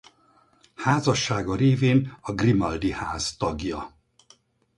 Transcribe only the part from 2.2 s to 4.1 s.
a Grimaldi-ház tagja.